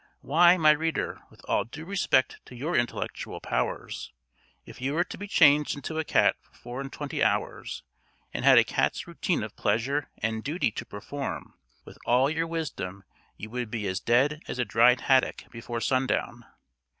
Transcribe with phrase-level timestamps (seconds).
[0.21, 4.11] Why, my reader, with all due respect to your intellectual powers,
[4.65, 7.83] if you were to be changed into a cat for four and twenty hours,
[8.33, 11.53] and had a cat's routine of pleasure and duty to perform,
[11.85, 13.03] with all your wisdom
[13.37, 16.45] you would be as dead as a dried haddock before sun down.